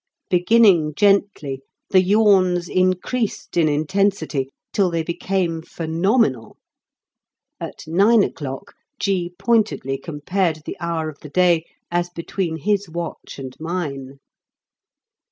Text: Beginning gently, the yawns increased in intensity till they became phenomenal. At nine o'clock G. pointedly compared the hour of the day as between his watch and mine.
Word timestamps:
Beginning 0.31 0.95
gently, 0.95 1.61
the 1.91 2.01
yawns 2.01 2.67
increased 2.67 3.55
in 3.55 3.69
intensity 3.69 4.49
till 4.73 4.89
they 4.89 5.03
became 5.03 5.61
phenomenal. 5.61 6.57
At 7.59 7.83
nine 7.85 8.23
o'clock 8.23 8.73
G. 8.99 9.35
pointedly 9.37 9.99
compared 9.99 10.63
the 10.65 10.75
hour 10.79 11.07
of 11.07 11.19
the 11.19 11.29
day 11.29 11.67
as 11.91 12.09
between 12.09 12.57
his 12.57 12.89
watch 12.89 13.37
and 13.37 13.55
mine. 13.59 14.17